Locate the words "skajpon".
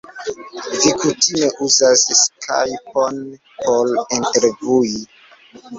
2.23-3.23